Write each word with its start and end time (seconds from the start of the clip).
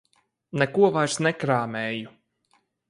Neko 0.61 0.89
vairs 0.95 1.21
nekrāmēju. 1.29 2.19